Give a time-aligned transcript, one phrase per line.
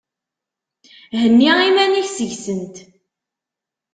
[1.19, 2.75] Henni iman-ik seg-sent!